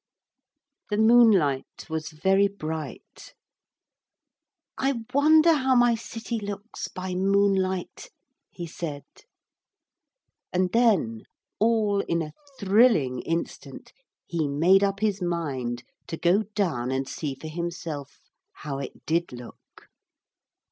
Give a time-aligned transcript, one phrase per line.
[0.89, 3.35] The moonlight was very bright.
[4.79, 8.09] 'I wonder how my city looks by moonlight?'
[8.49, 9.03] he said.
[10.51, 11.25] And then,
[11.59, 13.93] all in a thrilling instant,
[14.25, 18.21] he made up his mind to go down and see for himself
[18.53, 19.85] how it did look.